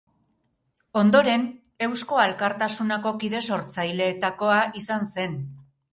[1.01, 1.43] Ondoren,
[1.87, 5.41] Eusko Alkartasunako kide sortzaileetakoa izan zen.